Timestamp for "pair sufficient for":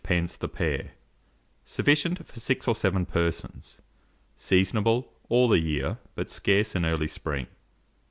0.51-2.39